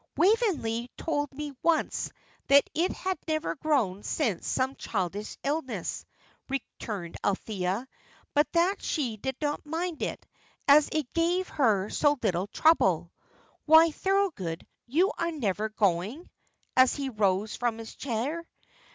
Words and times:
"Waveney 0.17 0.89
told 0.97 1.31
me 1.31 1.55
once 1.61 2.09
that 2.47 2.67
it 2.73 2.91
had 2.91 3.19
never 3.27 3.53
grown 3.53 4.01
since 4.01 4.47
some 4.47 4.75
childish 4.75 5.37
illness," 5.43 6.05
returned 6.49 7.17
Althea, 7.23 7.87
"but 8.33 8.51
that 8.53 8.81
she 8.81 9.17
did 9.17 9.35
not 9.39 9.63
mind 9.63 10.01
it, 10.01 10.25
as 10.67 10.89
it 10.91 11.13
gave 11.13 11.49
her 11.49 11.91
so 11.91 12.17
little 12.23 12.47
trouble. 12.47 13.11
Why, 13.67 13.91
Thorold, 13.91 14.65
you 14.87 15.11
are 15.19 15.31
never 15.31 15.69
going?" 15.69 16.27
as 16.75 16.95
he 16.95 17.09
rose 17.09 17.55
from 17.55 17.77
his 17.77 17.93
chair. 17.93 18.43